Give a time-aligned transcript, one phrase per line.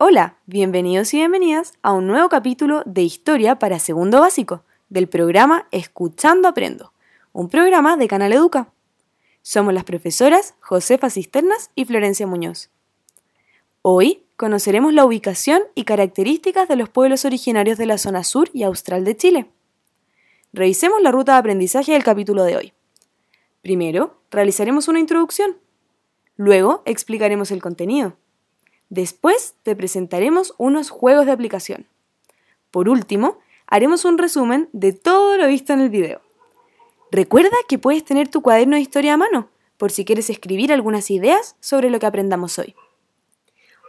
[0.00, 5.66] Hola, bienvenidos y bienvenidas a un nuevo capítulo de Historia para Segundo Básico del programa
[5.72, 6.92] Escuchando Aprendo,
[7.32, 8.72] un programa de Canal Educa.
[9.42, 12.70] Somos las profesoras Josefa Cisternas y Florencia Muñoz.
[13.82, 18.62] Hoy conoceremos la ubicación y características de los pueblos originarios de la zona sur y
[18.62, 19.50] austral de Chile.
[20.52, 22.72] Revisemos la ruta de aprendizaje del capítulo de hoy.
[23.62, 25.56] Primero, realizaremos una introducción.
[26.36, 28.14] Luego, explicaremos el contenido.
[28.90, 31.86] Después te presentaremos unos juegos de aplicación.
[32.70, 36.20] Por último, haremos un resumen de todo lo visto en el video.
[37.10, 41.10] Recuerda que puedes tener tu cuaderno de historia a mano, por si quieres escribir algunas
[41.10, 42.74] ideas sobre lo que aprendamos hoy.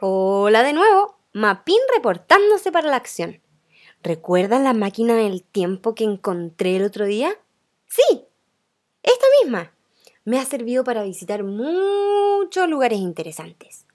[0.00, 3.40] Hola de nuevo, Mapín reportándose para la acción.
[4.02, 7.36] ¿Recuerdan la máquina del tiempo que encontré el otro día?
[7.86, 8.24] Sí,
[9.02, 9.72] esta misma.
[10.24, 13.87] Me ha servido para visitar muchos lugares interesantes.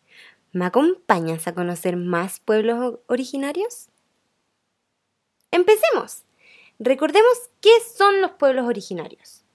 [0.53, 3.87] ¿Me acompañas a conocer más pueblos originarios?
[5.49, 6.25] Empecemos.
[6.77, 9.45] Recordemos qué son los pueblos originarios.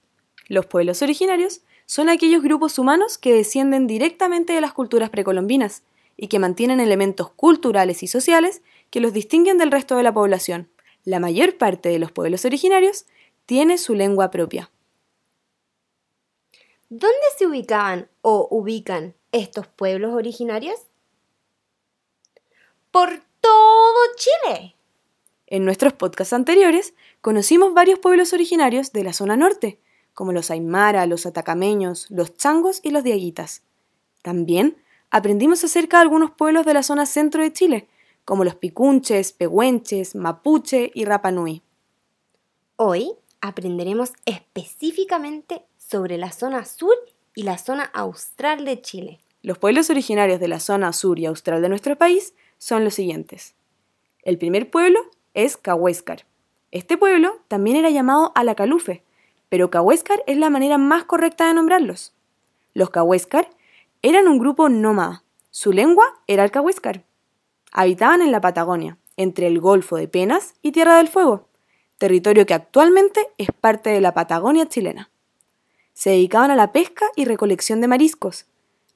[0.49, 5.83] Los pueblos originarios son aquellos grupos humanos que descienden directamente de las culturas precolombinas
[6.17, 10.69] y que mantienen elementos culturales y sociales que los distinguen del resto de la población.
[11.05, 13.05] La mayor parte de los pueblos originarios
[13.45, 14.69] tiene su lengua propia.
[16.89, 20.88] ¿Dónde se ubicaban o ubican estos pueblos originarios?
[22.91, 24.75] Por todo Chile.
[25.47, 29.79] En nuestros podcasts anteriores conocimos varios pueblos originarios de la zona norte,
[30.13, 33.63] como los Aymara, los Atacameños, los Changos y los Diaguitas.
[34.21, 34.77] También
[35.09, 37.87] aprendimos acerca de algunos pueblos de la zona centro de Chile,
[38.25, 41.63] como los Picunches, Pehuenches, Mapuche y Rapanui.
[42.75, 46.93] Hoy aprenderemos específicamente sobre la zona sur
[47.33, 49.19] y la zona austral de Chile.
[49.41, 53.55] Los pueblos originarios de la zona sur y austral de nuestro país son los siguientes.
[54.21, 54.99] El primer pueblo
[55.33, 56.25] es Cahuéscar.
[56.71, 59.01] Este pueblo también era llamado Alacalufe,
[59.49, 62.13] pero Cahuéscar es la manera más correcta de nombrarlos.
[62.75, 63.49] Los Cahuéscar
[64.03, 65.23] eran un grupo nómada.
[65.49, 67.03] Su lengua era el Cahuéscar.
[67.71, 71.47] Habitaban en la Patagonia, entre el Golfo de Penas y Tierra del Fuego,
[71.97, 75.09] territorio que actualmente es parte de la Patagonia chilena.
[75.93, 78.45] Se dedicaban a la pesca y recolección de mariscos.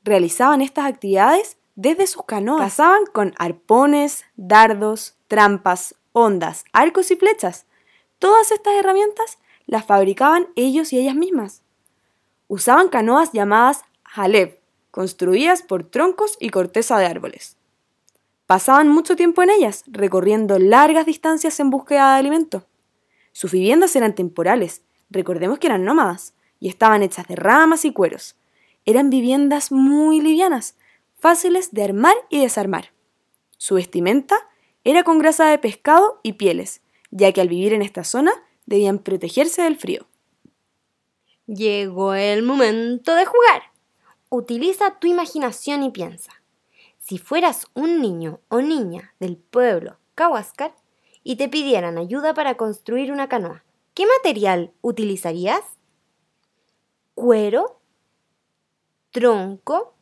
[0.03, 2.61] Realizaban estas actividades desde sus canoas.
[2.61, 7.65] Cazaban con arpones, dardos, trampas, ondas, arcos y flechas.
[8.19, 11.61] Todas estas herramientas las fabricaban ellos y ellas mismas.
[12.47, 14.59] Usaban canoas llamadas Haleb,
[14.91, 17.57] construidas por troncos y corteza de árboles.
[18.45, 22.65] Pasaban mucho tiempo en ellas, recorriendo largas distancias en búsqueda de alimento.
[23.31, 28.35] Sus viviendas eran temporales, recordemos que eran nómadas, y estaban hechas de ramas y cueros.
[28.85, 30.75] Eran viviendas muy livianas,
[31.23, 32.91] fáciles de armar y desarmar.
[33.57, 34.35] Su vestimenta
[34.83, 38.33] era con grasa de pescado y pieles, ya que al vivir en esta zona
[38.65, 40.05] debían protegerse del frío.
[41.45, 43.61] Llegó el momento de jugar.
[44.27, 46.43] Utiliza tu imaginación y piensa.
[46.97, 50.75] Si fueras un niño o niña del pueblo Kawascar
[51.23, 53.63] y te pidieran ayuda para construir una canoa,
[53.93, 55.63] ¿qué material utilizarías?
[57.15, 57.79] ¿Cuero?
[59.11, 59.93] ¿Tronco?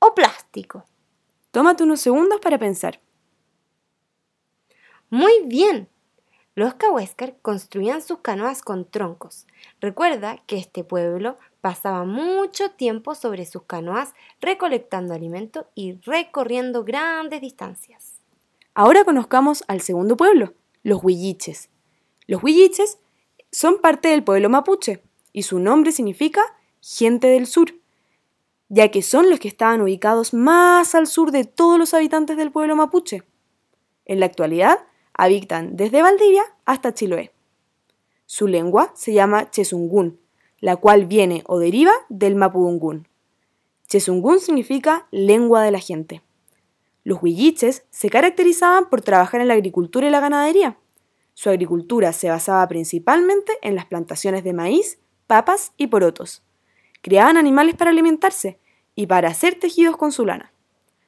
[0.00, 0.84] O plástico?
[1.52, 3.00] Tómate unos segundos para pensar.
[5.08, 5.88] Muy bien.
[6.54, 9.46] Los Cahuéscar construían sus canoas con troncos.
[9.80, 17.40] Recuerda que este pueblo pasaba mucho tiempo sobre sus canoas recolectando alimento y recorriendo grandes
[17.40, 18.20] distancias.
[18.74, 21.70] Ahora conozcamos al segundo pueblo, los huilliches.
[22.26, 22.98] Los huilliches
[23.50, 26.42] son parte del pueblo mapuche y su nombre significa
[26.80, 27.74] gente del sur
[28.70, 32.52] ya que son los que estaban ubicados más al sur de todos los habitantes del
[32.52, 33.24] pueblo mapuche.
[34.06, 34.78] En la actualidad,
[35.12, 37.32] habitan desde Valdivia hasta Chiloé.
[38.26, 40.20] Su lengua se llama Chesungún,
[40.60, 43.08] la cual viene o deriva del mapudungún.
[43.88, 46.22] Chesungún significa lengua de la gente.
[47.02, 50.78] Los huilliches se caracterizaban por trabajar en la agricultura y la ganadería.
[51.34, 56.44] Su agricultura se basaba principalmente en las plantaciones de maíz, papas y porotos.
[57.02, 58.58] Criaban animales para alimentarse
[58.94, 60.52] y para hacer tejidos con su lana.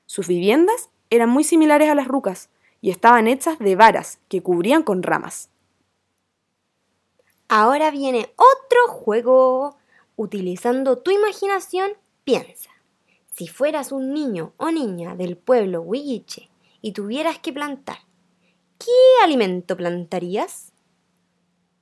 [0.06, 2.48] Sus viviendas eran muy similares a las rucas
[2.80, 5.50] y estaban hechas de varas que cubrían con ramas.
[7.48, 9.76] Ahora viene otro juego.
[10.16, 11.92] Utilizando tu imaginación,
[12.24, 12.70] piensa.
[13.30, 16.50] Si fueras un niño o niña del pueblo Huilliche
[16.80, 17.98] y tuvieras que plantar,
[18.78, 20.72] ¿qué alimento plantarías?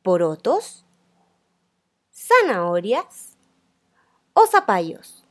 [0.03, 0.85] ¿Porotos?
[2.13, 3.30] ¿Zanahorias?
[4.33, 5.25] ¿O zapallos?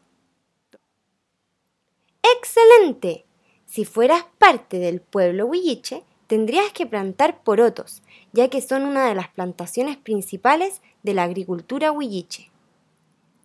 [2.38, 3.25] ¡Excelente!
[3.66, 8.04] Si fueras parte del pueblo Huilliche, tendrías que plantar porotos,
[8.34, 12.51] ya que son una de las plantaciones principales de la agricultura huilliche.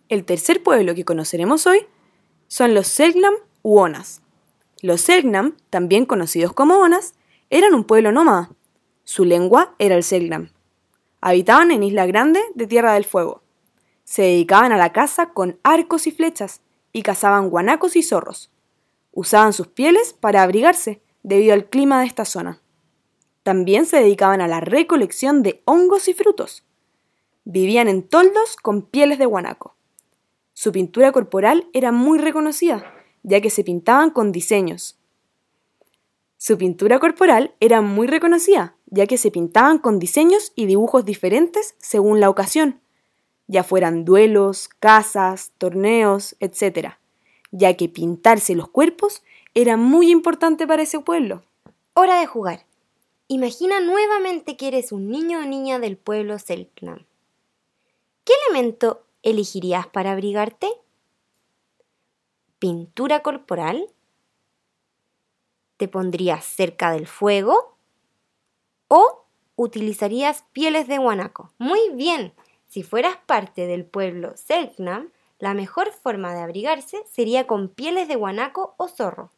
[0.07, 1.87] El tercer pueblo que conoceremos hoy
[2.47, 4.21] son los Selknam u Onas.
[4.81, 7.15] Los Selknam, también conocidos como Onas,
[7.49, 8.51] eran un pueblo nómada.
[9.03, 10.51] Su lengua era el Selknam.
[11.21, 13.41] Habitaban en Isla Grande de Tierra del Fuego.
[14.05, 16.61] Se dedicaban a la caza con arcos y flechas
[16.93, 18.51] y cazaban guanacos y zorros.
[19.11, 22.61] Usaban sus pieles para abrigarse debido al clima de esta zona.
[23.43, 26.63] También se dedicaban a la recolección de hongos y frutos.
[27.43, 29.75] Vivían en toldos con pieles de guanaco.
[30.53, 32.93] Su pintura corporal era muy reconocida,
[33.23, 34.99] ya que se pintaban con diseños.
[36.37, 41.75] Su pintura corporal era muy reconocida, ya que se pintaban con diseños y dibujos diferentes
[41.79, 42.81] según la ocasión,
[43.47, 46.95] ya fueran duelos, casas, torneos, etc.,
[47.51, 51.43] ya que pintarse los cuerpos era muy importante para ese pueblo.
[51.93, 52.65] Hora de jugar.
[53.27, 57.05] Imagina nuevamente que eres un niño o niña del pueblo Selknam.
[58.23, 60.67] ¿Qué elemento elegirías para abrigarte?
[62.59, 63.89] ¿Pintura corporal?
[65.77, 67.77] ¿Te pondrías cerca del fuego?
[68.87, 69.25] ¿O
[69.55, 71.51] utilizarías pieles de guanaco?
[71.57, 72.33] Muy bien,
[72.67, 75.09] si fueras parte del pueblo Selknam,
[75.39, 79.31] la mejor forma de abrigarse sería con pieles de guanaco o zorro.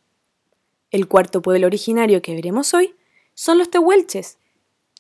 [0.92, 2.96] El cuarto pueblo originario que veremos hoy
[3.34, 4.38] son los tehuelches.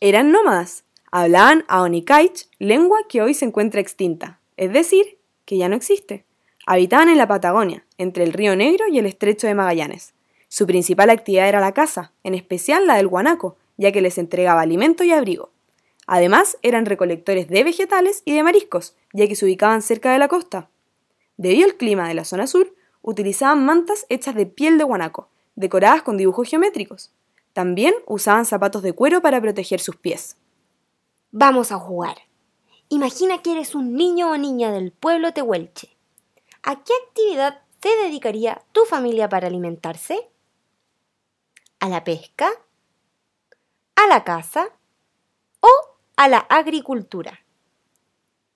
[0.02, 5.76] Eran nómadas, hablaban Aonikaich, lengua que hoy se encuentra extinta es decir, que ya no
[5.76, 6.26] existe.
[6.66, 10.14] Habitaban en la Patagonia, entre el río Negro y el estrecho de Magallanes.
[10.50, 14.62] Su principal actividad era la caza, en especial la del guanaco, ya que les entregaba
[14.62, 15.52] alimento y abrigo.
[16.08, 20.30] Además, eran recolectores de vegetales y de mariscos, ya que se ubicaban cerca de la
[20.30, 20.70] costa.
[21.36, 26.04] Debido al clima de la zona sur, utilizaban mantas hechas de piel de guanaco, decoradas
[26.04, 27.12] con dibujos geométricos.
[27.52, 30.38] También usaban zapatos de cuero para proteger sus pies.
[31.32, 32.18] Vamos a jugar.
[32.90, 35.98] Imagina que eres un niño o niña del pueblo tehuelche.
[36.64, 40.30] ¿A qué actividad se dedicaría tu familia para alimentarse?
[41.80, 42.50] ¿A la pesca?
[43.96, 44.70] ¿A la caza?
[46.18, 47.40] ¿O a la agricultura?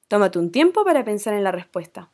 [0.08, 2.10] Tómate un tiempo para pensar en la respuesta.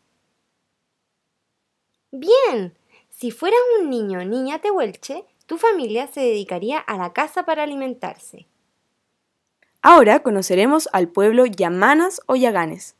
[2.11, 2.77] Bien,
[3.09, 7.63] si fueras un niño o niña tehuelche, tu familia se dedicaría a la caza para
[7.63, 8.45] alimentarse.
[9.81, 12.95] Ahora conoceremos al pueblo Yamanas o Yaganes.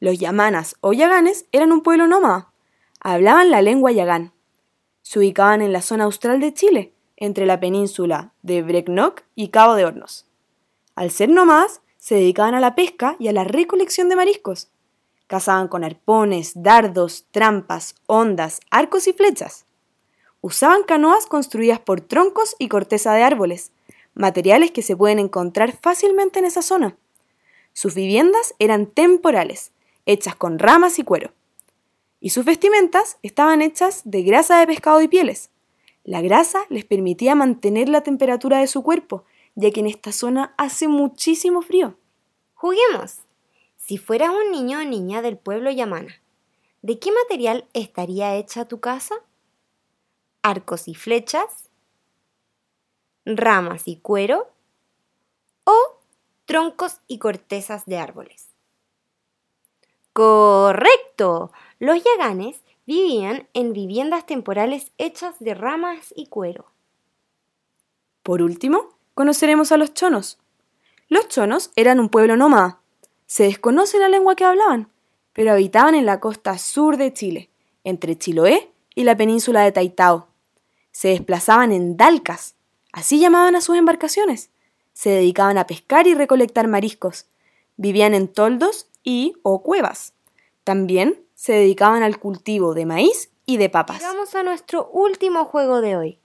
[0.00, 2.52] Los Yamanas o Yaganes eran un pueblo nómada.
[3.00, 4.32] Hablaban la lengua yagán.
[5.02, 9.74] Se ubicaban en la zona austral de Chile, entre la península de Brecknock y Cabo
[9.74, 10.29] de Hornos.
[11.00, 14.68] Al ser nómadas, se dedicaban a la pesca y a la recolección de mariscos.
[15.28, 19.64] Cazaban con arpones, dardos, trampas, ondas, arcos y flechas.
[20.42, 23.72] Usaban canoas construidas por troncos y corteza de árboles,
[24.12, 26.98] materiales que se pueden encontrar fácilmente en esa zona.
[27.72, 29.72] Sus viviendas eran temporales,
[30.04, 31.32] hechas con ramas y cuero.
[32.20, 35.48] Y sus vestimentas estaban hechas de grasa de pescado y pieles.
[36.04, 40.54] La grasa les permitía mantener la temperatura de su cuerpo, ya que en esta zona
[40.56, 41.96] hace muchísimo frío.
[42.54, 43.18] Juguemos.
[43.76, 46.20] Si fueras un niño o niña del pueblo Yamana,
[46.82, 49.16] ¿de qué material estaría hecha tu casa?
[50.42, 51.70] ¿Arcos y flechas?
[53.36, 54.48] ramas y cuero
[55.64, 55.76] o
[56.44, 58.48] troncos y cortezas de árboles.
[60.12, 61.52] Correcto.
[61.78, 66.66] Los yaganes vivían en viviendas temporales hechas de ramas y cuero.
[68.22, 68.88] Por último,
[69.20, 70.38] conoceremos a los chonos.
[71.10, 72.80] Los chonos eran un pueblo nómada.
[73.26, 74.88] Se desconoce la lengua que hablaban,
[75.34, 77.50] pero habitaban en la costa sur de Chile,
[77.84, 80.28] entre Chiloé y la península de Taitao.
[80.90, 82.54] Se desplazaban en dalcas,
[82.92, 84.48] Así llamaban a sus embarcaciones.
[84.94, 87.26] Se dedicaban a pescar y recolectar mariscos.
[87.76, 90.14] Vivían en toldos y o cuevas.
[90.64, 94.00] También se dedicaban al cultivo de maíz y de papas.
[94.00, 96.18] Vamos a nuestro último juego de hoy.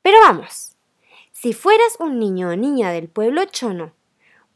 [0.00, 0.78] Pero vamos.
[1.40, 3.94] Si fueras un niño o niña del pueblo chono,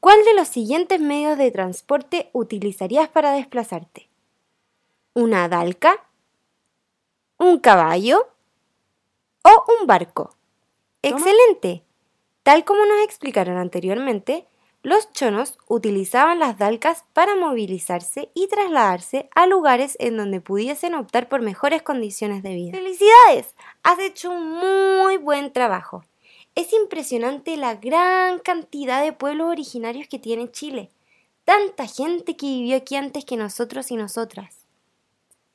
[0.01, 4.11] ¿cuál de los siguientes medios de transporte utilizarías para desplazarte?
[5.15, 6.05] ¿Una dalca?
[7.39, 8.29] un caballo
[9.45, 10.37] o un barco.
[11.01, 11.83] Excelente.
[12.43, 14.47] Tal como nos explicaron anteriormente,
[14.83, 21.31] los chonos utilizaban las dalcas para movilizarse y trasladarse a lugares en donde pudiesen optar
[21.31, 22.77] por mejores condiciones de vida.
[22.77, 23.55] ¡Felicidades!
[23.83, 26.05] Has hecho un muy buen trabajo.
[26.57, 30.89] Es impresionante la gran cantidad de pueblos originarios que tiene Chile.
[31.45, 34.65] Tanta gente que vivió aquí antes que nosotros y nosotras.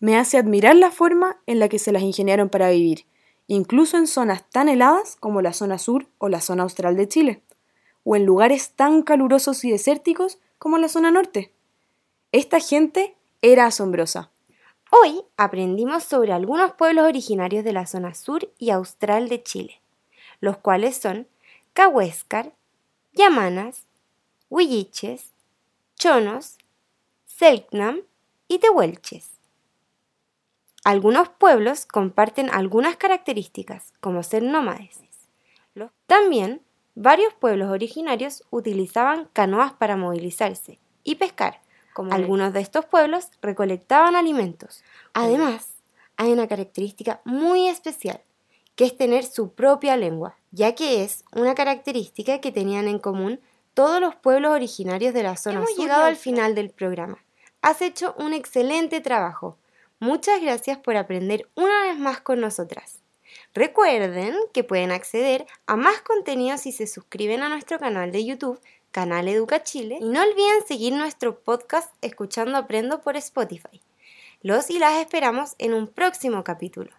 [0.01, 3.05] Me hace admirar la forma en la que se las ingeniaron para vivir,
[3.47, 7.41] incluso en zonas tan heladas como la zona sur o la zona austral de Chile,
[8.03, 11.53] o en lugares tan calurosos y desérticos como la zona norte.
[12.33, 14.31] Esta gente era asombrosa.
[14.91, 19.79] Hoy aprendimos sobre algunos pueblos originarios de la zona sur y austral de Chile
[20.39, 21.27] los cuales son
[21.73, 22.53] Cahuéscar,
[23.13, 23.85] Yamanas,
[24.49, 25.33] Huilliches,
[25.95, 26.57] Chonos,
[27.25, 28.01] Selknam
[28.47, 29.31] y Tehuelches.
[30.83, 34.99] Algunos pueblos comparten algunas características, como ser nómades.
[36.07, 36.61] También,
[36.95, 41.61] varios pueblos originarios utilizaban canoas para movilizarse y pescar.
[41.93, 44.83] Como algunos de estos pueblos recolectaban alimentos.
[45.13, 45.69] Además,
[46.17, 48.21] hay una característica muy especial
[48.79, 53.41] que es tener su propia lengua, ya que es una característica que tenían en común
[53.73, 57.17] todos los pueblos originarios de la zona Hemos llegado al final del programa.
[57.61, 59.57] Has hecho un excelente trabajo.
[59.99, 62.99] Muchas gracias por aprender una vez más con nosotras.
[63.53, 68.61] Recuerden que pueden acceder a más contenido si se suscriben a nuestro canal de YouTube,
[68.91, 73.81] Canal Educa Chile, y no olviden seguir nuestro podcast Escuchando Aprendo por Spotify.
[74.41, 76.91] Los y las esperamos en un próximo capítulo.